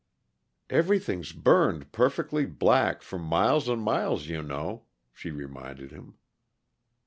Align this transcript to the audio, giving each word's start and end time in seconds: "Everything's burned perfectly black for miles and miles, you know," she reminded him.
"Everything's 0.71 1.31
burned 1.31 1.91
perfectly 1.91 2.47
black 2.47 3.03
for 3.03 3.19
miles 3.19 3.69
and 3.69 3.83
miles, 3.83 4.25
you 4.27 4.41
know," 4.41 4.85
she 5.13 5.29
reminded 5.29 5.91
him. 5.91 6.15